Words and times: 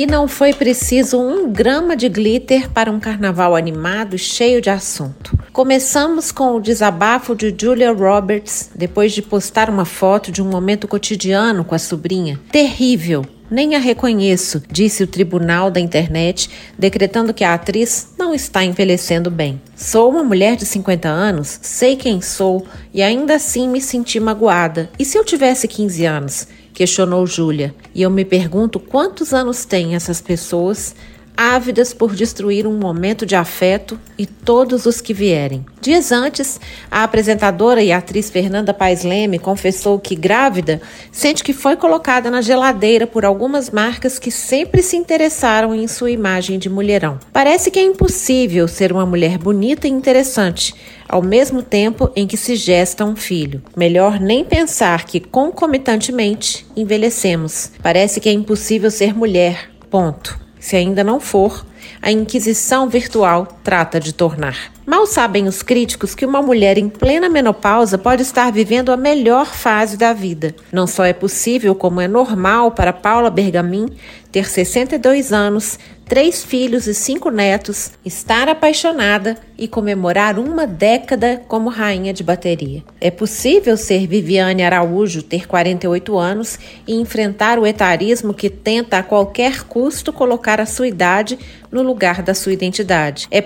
E 0.00 0.06
não 0.06 0.26
foi 0.26 0.54
preciso 0.54 1.20
um 1.20 1.52
grama 1.52 1.94
de 1.94 2.08
glitter 2.08 2.70
para 2.70 2.90
um 2.90 2.98
carnaval 2.98 3.54
animado 3.54 4.16
e 4.16 4.18
cheio 4.18 4.58
de 4.58 4.70
assunto. 4.70 5.38
Começamos 5.52 6.32
com 6.32 6.56
o 6.56 6.60
desabafo 6.60 7.34
de 7.34 7.54
Julia 7.54 7.92
Roberts, 7.92 8.70
depois 8.74 9.12
de 9.12 9.20
postar 9.20 9.68
uma 9.68 9.84
foto 9.84 10.32
de 10.32 10.40
um 10.40 10.46
momento 10.46 10.88
cotidiano 10.88 11.66
com 11.66 11.74
a 11.74 11.78
sobrinha. 11.78 12.40
Terrível, 12.50 13.26
nem 13.50 13.74
a 13.74 13.78
reconheço, 13.78 14.62
disse 14.70 15.02
o 15.02 15.06
tribunal 15.06 15.70
da 15.70 15.80
internet, 15.80 16.48
decretando 16.78 17.34
que 17.34 17.44
a 17.44 17.54
atriz 17.54 18.08
não 18.18 18.34
está 18.34 18.64
envelhecendo 18.64 19.30
bem. 19.30 19.60
Sou 19.74 20.08
uma 20.10 20.22
mulher 20.22 20.56
de 20.56 20.64
50 20.64 21.08
anos, 21.08 21.58
sei 21.62 21.96
quem 21.96 22.20
sou 22.20 22.64
e 22.94 23.02
ainda 23.02 23.34
assim 23.34 23.68
me 23.68 23.80
senti 23.80 24.20
magoada. 24.20 24.88
E 24.98 25.04
se 25.04 25.18
eu 25.18 25.24
tivesse 25.24 25.66
15 25.66 26.04
anos? 26.04 26.46
questionou 26.72 27.26
Júlia. 27.26 27.74
E 27.94 28.00
eu 28.00 28.08
me 28.08 28.24
pergunto 28.24 28.80
quantos 28.80 29.34
anos 29.34 29.66
têm 29.66 29.94
essas 29.94 30.20
pessoas 30.20 30.94
ávidas 31.40 31.94
por 31.94 32.14
destruir 32.14 32.66
um 32.66 32.76
momento 32.76 33.24
de 33.24 33.34
afeto 33.34 33.98
e 34.18 34.26
todos 34.26 34.84
os 34.84 35.00
que 35.00 35.14
vierem. 35.14 35.64
Dias 35.80 36.12
antes, 36.12 36.60
a 36.90 37.02
apresentadora 37.02 37.82
e 37.82 37.90
atriz 37.90 38.28
Fernanda 38.28 38.74
Paes 38.74 39.04
Leme 39.04 39.38
confessou 39.38 39.98
que, 39.98 40.14
grávida, 40.14 40.82
sente 41.10 41.42
que 41.42 41.54
foi 41.54 41.76
colocada 41.76 42.30
na 42.30 42.42
geladeira 42.42 43.06
por 43.06 43.24
algumas 43.24 43.70
marcas 43.70 44.18
que 44.18 44.30
sempre 44.30 44.82
se 44.82 44.98
interessaram 44.98 45.74
em 45.74 45.88
sua 45.88 46.10
imagem 46.10 46.58
de 46.58 46.68
mulherão. 46.68 47.18
Parece 47.32 47.70
que 47.70 47.78
é 47.78 47.84
impossível 47.84 48.68
ser 48.68 48.92
uma 48.92 49.06
mulher 49.06 49.38
bonita 49.38 49.88
e 49.88 49.90
interessante, 49.90 50.74
ao 51.08 51.22
mesmo 51.22 51.62
tempo 51.62 52.10
em 52.14 52.26
que 52.26 52.36
se 52.36 52.54
gesta 52.54 53.02
um 53.02 53.16
filho. 53.16 53.62
Melhor 53.74 54.20
nem 54.20 54.44
pensar 54.44 55.06
que, 55.06 55.18
concomitantemente, 55.18 56.66
envelhecemos. 56.76 57.72
Parece 57.82 58.20
que 58.20 58.28
é 58.28 58.32
impossível 58.32 58.90
ser 58.90 59.14
mulher. 59.14 59.70
Ponto. 59.88 60.49
Se 60.60 60.76
ainda 60.76 61.02
não 61.02 61.18
for, 61.18 61.64
a 62.02 62.12
Inquisição 62.12 62.88
virtual 62.88 63.59
trata 63.70 64.00
de 64.00 64.12
tornar. 64.12 64.72
Mal 64.84 65.06
sabem 65.06 65.46
os 65.46 65.62
críticos 65.62 66.12
que 66.12 66.26
uma 66.26 66.42
mulher 66.42 66.76
em 66.76 66.88
plena 66.88 67.28
menopausa 67.28 67.96
pode 67.96 68.22
estar 68.22 68.50
vivendo 68.50 68.90
a 68.90 68.96
melhor 68.96 69.46
fase 69.46 69.96
da 69.96 70.12
vida. 70.12 70.56
Não 70.72 70.88
só 70.88 71.04
é 71.04 71.12
possível, 71.12 71.72
como 71.72 72.00
é 72.00 72.08
normal 72.08 72.72
para 72.72 72.92
Paula 72.92 73.30
Bergamin 73.30 73.86
ter 74.32 74.48
62 74.48 75.32
anos, 75.32 75.78
três 76.06 76.44
filhos 76.44 76.86
e 76.86 76.94
cinco 76.94 77.30
netos, 77.30 77.92
estar 78.04 78.48
apaixonada 78.48 79.36
e 79.58 79.68
comemorar 79.68 80.38
uma 80.38 80.66
década 80.66 81.42
como 81.46 81.68
rainha 81.68 82.12
de 82.12 82.22
bateria. 82.22 82.82
É 83.00 83.10
possível 83.10 83.76
ser 83.76 84.06
Viviane 84.06 84.62
Araújo, 84.62 85.22
ter 85.22 85.46
48 85.46 86.18
anos 86.18 86.58
e 86.86 86.94
enfrentar 86.94 87.58
o 87.58 87.66
etarismo 87.66 88.34
que 88.34 88.48
tenta 88.48 88.98
a 88.98 89.02
qualquer 89.02 89.64
custo 89.64 90.12
colocar 90.12 90.60
a 90.60 90.66
sua 90.66 90.88
idade 90.88 91.38
no 91.70 91.82
lugar 91.82 92.22
da 92.22 92.34
sua 92.34 92.52
identidade. 92.52 93.28
É 93.30 93.40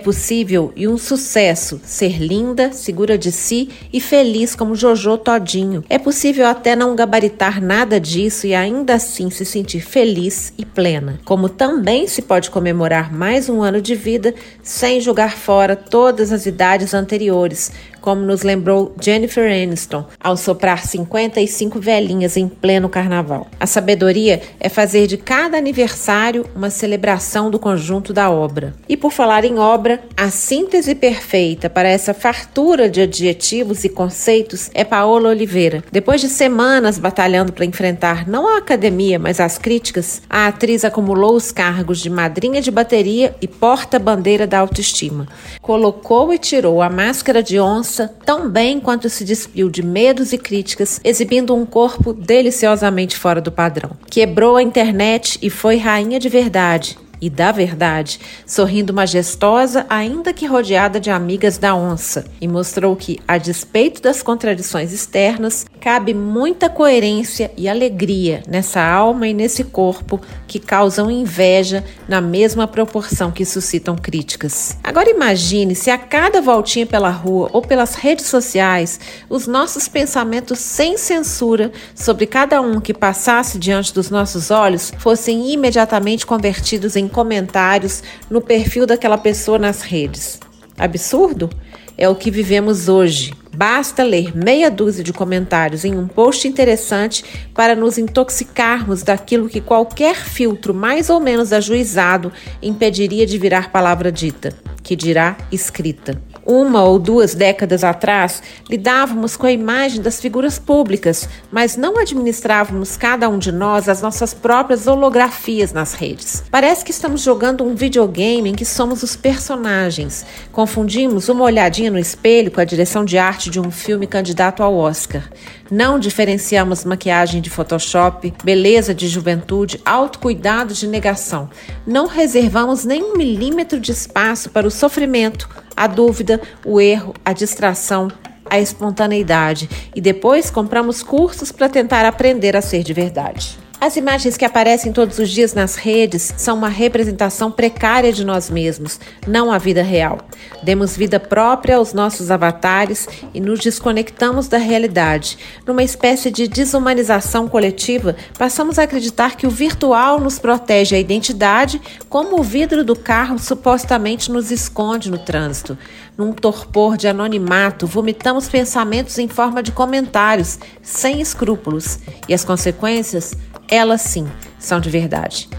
e 0.75 0.87
um 0.87 0.97
sucesso 0.97 1.79
ser 1.83 2.17
linda, 2.17 2.71
segura 2.71 3.17
de 3.17 3.31
si 3.31 3.69
e 3.91 3.99
feliz 3.99 4.55
como 4.55 4.73
Jojo 4.73 5.17
Todinho. 5.17 5.83
É 5.89 5.99
possível 5.99 6.47
até 6.47 6.75
não 6.75 6.95
gabaritar 6.95 7.61
nada 7.61 7.99
disso 7.99 8.47
e 8.47 8.55
ainda 8.55 8.95
assim 8.95 9.29
se 9.29 9.45
sentir 9.45 9.81
feliz 9.81 10.53
e 10.57 10.65
plena. 10.65 11.19
Como 11.25 11.49
também 11.49 12.07
se 12.07 12.21
pode 12.21 12.49
comemorar 12.49 13.13
mais 13.13 13.49
um 13.49 13.61
ano 13.61 13.81
de 13.81 13.93
vida 13.93 14.33
sem 14.63 14.99
jogar 14.99 15.37
fora 15.37 15.75
todas 15.75 16.31
as 16.31 16.45
idades 16.45 16.93
anteriores, 16.93 17.71
como 18.05 18.21
nos 18.21 18.43
lembrou 18.43 18.93
Jennifer 19.01 19.51
Aniston 19.51 20.05
ao 20.19 20.37
soprar 20.37 20.85
55 20.85 21.79
velhinhas 21.79 22.37
em 22.37 22.47
pleno 22.47 22.87
carnaval. 22.87 23.47
A 23.59 23.65
sabedoria 23.65 24.43
é 24.59 24.69
fazer 24.69 25.07
de 25.07 25.17
cada 25.17 25.57
aniversário 25.57 26.45
uma 26.55 26.69
celebração 26.69 27.49
do 27.49 27.57
conjunto 27.57 28.13
da 28.13 28.29
obra. 28.29 28.75
E 28.87 28.95
por 28.95 29.11
falar 29.11 29.43
em 29.43 29.57
obra, 29.57 29.94
a 30.17 30.29
síntese 30.29 30.95
perfeita 30.95 31.69
para 31.69 31.89
essa 31.89 32.13
fartura 32.13 32.89
de 32.89 33.01
adjetivos 33.01 33.83
e 33.83 33.89
conceitos 33.89 34.69
é 34.73 34.83
Paola 34.83 35.29
Oliveira. 35.29 35.83
Depois 35.91 36.21
de 36.21 36.29
semanas 36.29 36.97
batalhando 36.97 37.53
para 37.53 37.65
enfrentar 37.65 38.27
não 38.27 38.47
a 38.47 38.57
academia, 38.57 39.19
mas 39.19 39.39
as 39.39 39.57
críticas, 39.57 40.21
a 40.29 40.47
atriz 40.47 40.83
acumulou 40.83 41.35
os 41.35 41.51
cargos 41.51 41.99
de 41.99 42.09
madrinha 42.09 42.61
de 42.61 42.71
bateria 42.71 43.35
e 43.41 43.47
porta-bandeira 43.47 44.47
da 44.47 44.59
autoestima. 44.59 45.27
Colocou 45.61 46.33
e 46.33 46.37
tirou 46.37 46.81
a 46.81 46.89
máscara 46.89 47.41
de 47.41 47.59
onça 47.59 48.13
tão 48.25 48.49
bem 48.49 48.79
quanto 48.79 49.09
se 49.09 49.23
despiu 49.23 49.69
de 49.69 49.83
medos 49.83 50.33
e 50.33 50.37
críticas, 50.37 50.99
exibindo 51.03 51.55
um 51.55 51.65
corpo 51.65 52.13
deliciosamente 52.13 53.17
fora 53.17 53.41
do 53.41 53.51
padrão. 53.51 53.91
Quebrou 54.09 54.55
a 54.57 54.63
internet 54.63 55.37
e 55.41 55.49
foi 55.49 55.77
rainha 55.77 56.19
de 56.19 56.29
verdade, 56.29 56.97
e 57.25 57.29
da 57.29 57.51
verdade, 57.51 58.19
sorrindo 58.45 58.93
majestosa, 58.93 59.83
ainda 59.89 60.31
que 60.31 60.45
rodeada 60.45 60.99
de 60.99 61.09
amigas 61.09 61.57
da 61.57 61.75
onça, 61.75 62.23
e 62.39 62.47
mostrou 62.47 62.95
que, 62.95 63.19
a 63.27 63.39
despeito 63.39 63.99
das 63.99 64.21
contradições 64.21 64.93
externas, 64.93 65.65
cabe 65.81 66.13
muita 66.13 66.69
coerência 66.69 67.51
e 67.57 67.67
alegria 67.67 68.43
nessa 68.47 68.79
alma 68.79 69.27
e 69.27 69.33
nesse 69.33 69.63
corpo 69.63 70.21
que 70.47 70.59
causam 70.59 71.09
inveja 71.09 71.83
na 72.07 72.21
mesma 72.21 72.67
proporção 72.67 73.31
que 73.31 73.43
suscitam 73.43 73.95
críticas. 73.95 74.77
Agora 74.83 75.09
imagine 75.09 75.73
se 75.73 75.89
a 75.89 75.97
cada 75.97 76.41
voltinha 76.41 76.85
pela 76.85 77.09
rua 77.09 77.49
ou 77.53 77.61
pelas 77.63 77.95
redes 77.95 78.27
sociais, 78.27 78.99
os 79.27 79.47
nossos 79.47 79.87
pensamentos 79.87 80.59
sem 80.59 80.95
censura 80.95 81.71
sobre 81.95 82.27
cada 82.27 82.61
um 82.61 82.79
que 82.79 82.93
passasse 82.93 83.57
diante 83.57 83.91
dos 83.91 84.11
nossos 84.11 84.51
olhos 84.51 84.93
fossem 84.99 85.51
imediatamente 85.51 86.23
convertidos 86.23 86.95
em 86.95 87.07
comentários 87.15 88.03
no 88.29 88.41
perfil 88.41 88.85
daquela 88.85 89.17
pessoa 89.17 89.57
nas 89.57 89.81
redes. 89.81 90.37
Absurdo? 90.77 91.49
É 91.97 92.09
o 92.09 92.15
que 92.15 92.29
vivemos 92.29 92.89
hoje. 92.89 93.33
Basta 93.55 94.03
ler 94.03 94.35
meia 94.35 94.69
dúzia 94.69 95.01
de 95.01 95.13
comentários 95.13 95.85
em 95.85 95.97
um 95.97 96.09
post 96.09 96.45
interessante 96.45 97.23
para 97.53 97.73
nos 97.73 97.97
intoxicarmos 97.97 99.01
daquilo 99.01 99.47
que 99.47 99.61
qualquer 99.61 100.17
filtro 100.17 100.73
mais 100.73 101.09
ou 101.09 101.21
menos 101.21 101.53
ajuizado 101.53 102.33
impediria 102.61 103.25
de 103.25 103.37
virar 103.37 103.71
palavra 103.71 104.11
dita, 104.11 104.51
que 104.83 104.93
dirá 104.93 105.37
escrita. 105.53 106.21
Uma 106.45 106.83
ou 106.83 106.99
duas 106.99 107.33
décadas 107.33 107.83
atrás, 107.83 108.43
lidávamos 108.69 109.35
com 109.35 109.47
a 109.47 109.51
imagem 109.51 109.99
das 109.99 110.21
figuras 110.21 110.59
públicas, 110.59 111.27
mas 111.51 111.75
não 111.75 111.97
administrávamos 111.97 112.95
cada 112.95 113.27
um 113.27 113.39
de 113.39 113.51
nós 113.51 113.89
as 113.89 113.99
nossas 113.99 114.31
próprias 114.31 114.85
holografias 114.85 115.73
nas 115.73 115.93
redes. 115.93 116.43
Parece 116.51 116.85
que 116.85 116.91
estamos 116.91 117.21
jogando 117.21 117.63
um 117.63 117.73
videogame 117.73 118.51
em 118.51 118.53
que 118.53 118.63
somos 118.63 119.01
os 119.01 119.15
personagens. 119.15 120.23
Confundimos 120.51 121.29
uma 121.29 121.45
olhadinha 121.45 121.89
no 121.89 121.97
espelho 121.97 122.51
com 122.51 122.61
a 122.61 122.65
direção 122.65 123.03
de 123.03 123.17
arte 123.17 123.49
de 123.49 123.59
um 123.59 123.71
filme 123.71 124.05
candidato 124.05 124.61
ao 124.61 124.75
Oscar. 124.75 125.23
Não 125.71 125.97
diferenciamos 125.97 126.85
maquiagem 126.85 127.41
de 127.41 127.49
Photoshop, 127.49 128.31
beleza 128.43 128.93
de 128.93 129.07
juventude, 129.07 129.81
autocuidado 129.83 130.75
de 130.75 130.87
negação. 130.87 131.49
Não 131.87 132.05
reservamos 132.05 132.85
nem 132.85 133.01
um 133.01 133.17
milímetro 133.17 133.79
de 133.79 133.91
espaço 133.91 134.51
para 134.51 134.67
o 134.67 134.71
sofrimento, 134.71 135.49
a 135.75 135.87
dúvida, 135.87 136.41
o 136.65 136.79
erro, 136.79 137.13
a 137.23 137.33
distração, 137.33 138.09
a 138.49 138.59
espontaneidade. 138.59 139.69
E 139.95 140.01
depois 140.01 140.49
compramos 140.49 141.03
cursos 141.03 141.51
para 141.51 141.69
tentar 141.69 142.05
aprender 142.05 142.55
a 142.55 142.61
ser 142.61 142.83
de 142.83 142.93
verdade. 142.93 143.64
As 143.85 143.95
imagens 143.97 144.35
que 144.35 144.43
aparecem 144.43 144.91
todos 144.91 145.19
os 145.19 145.29
dias 145.29 145.53
nas 145.53 145.75
redes 145.75 146.33
são 146.37 146.57
uma 146.57 146.69
representação 146.69 147.51
precária 147.51 148.11
de 148.11 148.25
nós 148.25 148.49
mesmos, 148.49 148.99
não 149.27 149.51
a 149.51 149.59
vida 149.59 149.83
real. 149.83 150.21
Demos 150.63 150.97
vida 150.97 151.19
própria 151.19 151.75
aos 151.75 151.93
nossos 151.93 152.31
avatares 152.31 153.07
e 153.31 153.39
nos 153.39 153.59
desconectamos 153.59 154.47
da 154.47 154.57
realidade. 154.57 155.37
Numa 155.67 155.83
espécie 155.83 156.31
de 156.31 156.47
desumanização 156.47 157.47
coletiva, 157.47 158.15
passamos 158.39 158.79
a 158.79 158.83
acreditar 158.85 159.37
que 159.37 159.45
o 159.45 159.51
virtual 159.51 160.19
nos 160.19 160.39
protege 160.39 160.95
a 160.95 160.99
identidade, 160.99 161.79
como 162.09 162.39
o 162.39 162.43
vidro 162.43 162.83
do 162.83 162.95
carro 162.95 163.37
supostamente 163.37 164.31
nos 164.31 164.49
esconde 164.49 165.11
no 165.11 165.19
trânsito. 165.19 165.77
Num 166.17 166.33
torpor 166.33 166.97
de 166.97 167.07
anonimato, 167.07 167.85
vomitamos 167.85 168.49
pensamentos 168.49 169.19
em 169.19 169.27
forma 169.27 169.61
de 169.61 169.71
comentários, 169.71 170.57
sem 170.81 171.21
escrúpulos. 171.21 171.99
E 172.27 172.33
as 172.33 172.43
consequências? 172.43 173.35
Elas 173.69 174.01
sim 174.01 174.27
são 174.59 174.79
de 174.79 174.89
verdade. 174.89 175.49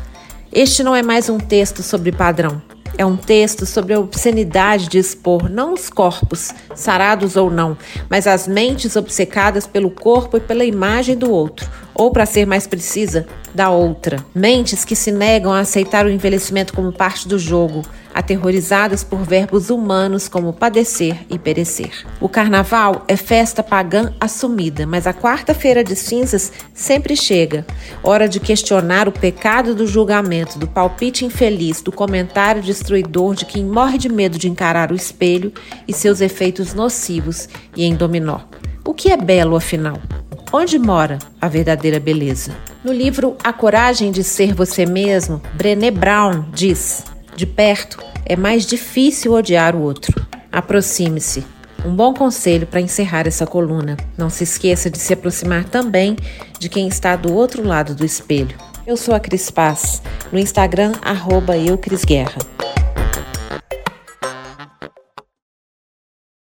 Este 0.52 0.82
não 0.82 0.94
é 0.94 1.02
mais 1.02 1.28
um 1.28 1.38
texto 1.38 1.82
sobre 1.82 2.12
padrão. 2.12 2.62
É 2.98 3.04
um 3.04 3.16
texto 3.16 3.66
sobre 3.66 3.92
a 3.92 4.00
obscenidade 4.00 4.88
de 4.88 4.96
expor 4.96 5.50
não 5.50 5.74
os 5.74 5.90
corpos, 5.90 6.50
sarados 6.74 7.36
ou 7.36 7.50
não, 7.50 7.76
mas 8.08 8.26
as 8.26 8.48
mentes 8.48 8.96
obcecadas 8.96 9.66
pelo 9.66 9.90
corpo 9.90 10.38
e 10.38 10.40
pela 10.40 10.64
imagem 10.64 11.14
do 11.14 11.30
outro, 11.30 11.68
ou, 11.94 12.10
para 12.10 12.24
ser 12.24 12.46
mais 12.46 12.66
precisa, 12.66 13.26
da 13.54 13.68
outra. 13.68 14.24
Mentes 14.34 14.82
que 14.82 14.96
se 14.96 15.12
negam 15.12 15.52
a 15.52 15.60
aceitar 15.60 16.06
o 16.06 16.10
envelhecimento 16.10 16.72
como 16.72 16.90
parte 16.90 17.28
do 17.28 17.38
jogo, 17.38 17.82
aterrorizadas 18.16 19.04
por 19.04 19.18
verbos 19.18 19.68
humanos 19.68 20.26
como 20.26 20.54
padecer 20.54 21.18
e 21.28 21.38
perecer. 21.38 21.90
O 22.18 22.30
carnaval 22.30 23.04
é 23.06 23.14
festa 23.14 23.62
pagã 23.62 24.14
assumida, 24.18 24.86
mas 24.86 25.06
a 25.06 25.12
quarta-feira 25.12 25.84
de 25.84 25.94
cinzas 25.94 26.50
sempre 26.72 27.14
chega. 27.14 27.66
Hora 28.02 28.26
de 28.26 28.40
questionar 28.40 29.06
o 29.06 29.12
pecado 29.12 29.74
do 29.74 29.86
julgamento, 29.86 30.58
do 30.58 30.66
palpite 30.66 31.26
infeliz, 31.26 31.82
do 31.82 31.92
comentário 31.92 32.62
destruidor 32.62 33.34
de 33.34 33.44
quem 33.44 33.62
morre 33.62 33.98
de 33.98 34.08
medo 34.08 34.38
de 34.38 34.48
encarar 34.48 34.90
o 34.90 34.96
espelho 34.96 35.52
e 35.86 35.92
seus 35.92 36.22
efeitos 36.22 36.72
nocivos 36.72 37.50
e 37.76 37.84
em 37.84 37.94
dominó. 37.94 38.40
O 38.82 38.94
que 38.94 39.12
é 39.12 39.16
belo, 39.18 39.56
afinal? 39.56 39.98
Onde 40.50 40.78
mora 40.78 41.18
a 41.38 41.48
verdadeira 41.48 42.00
beleza? 42.00 42.52
No 42.82 42.92
livro 42.92 43.36
A 43.44 43.52
Coragem 43.52 44.10
de 44.10 44.24
Ser 44.24 44.54
Você 44.54 44.86
Mesmo, 44.86 45.42
Brené 45.54 45.90
Brown 45.90 46.46
diz: 46.54 47.04
De 47.36 47.44
perto 47.44 48.02
é 48.24 48.34
mais 48.34 48.64
difícil 48.64 49.34
odiar 49.34 49.76
o 49.76 49.82
outro. 49.82 50.26
Aproxime-se. 50.50 51.44
Um 51.84 51.94
bom 51.94 52.14
conselho 52.14 52.66
para 52.66 52.80
encerrar 52.80 53.26
essa 53.26 53.46
coluna. 53.46 53.94
Não 54.16 54.30
se 54.30 54.42
esqueça 54.42 54.88
de 54.88 54.98
se 54.98 55.12
aproximar 55.12 55.64
também 55.64 56.16
de 56.58 56.70
quem 56.70 56.88
está 56.88 57.14
do 57.14 57.34
outro 57.34 57.62
lado 57.62 57.94
do 57.94 58.06
espelho. 58.06 58.56
Eu 58.86 58.96
sou 58.96 59.14
a 59.14 59.20
Cris 59.20 59.50
Paz, 59.50 60.00
no 60.32 60.38
Instagram, 60.38 60.94
arroba. 61.02 61.54